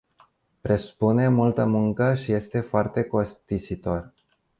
Presupune 0.61 1.27
multă 1.27 1.65
muncă 1.65 2.15
și 2.15 2.31
este 2.31 2.59
foarte 2.59 3.03
costisitor. 3.03 4.13